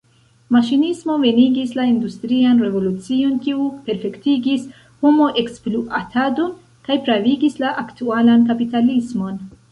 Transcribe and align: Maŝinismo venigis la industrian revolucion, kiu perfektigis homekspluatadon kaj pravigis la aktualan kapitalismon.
Maŝinismo 0.53 1.15
venigis 1.23 1.73
la 1.79 1.83
industrian 1.89 2.61
revolucion, 2.67 3.35
kiu 3.47 3.67
perfektigis 3.89 4.63
homekspluatadon 5.03 6.49
kaj 6.89 6.97
pravigis 7.11 7.59
la 7.65 7.75
aktualan 7.83 8.47
kapitalismon. 8.49 9.37